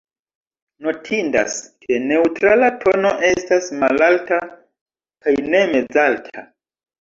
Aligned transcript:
Notindas, 0.85 1.57
ke 1.85 1.99
neŭtrala 2.05 2.69
tono 2.85 3.11
estas 3.27 3.69
malalta 3.85 4.41
kaj 4.49 5.35
ne 5.51 5.63
mezalta. 5.77 6.47